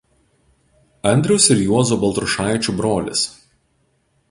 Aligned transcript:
Andriaus 1.09 1.45
ir 1.57 1.61
Juozo 1.67 1.99
Baltrušaičių 2.05 2.77
brolis. 2.83 3.29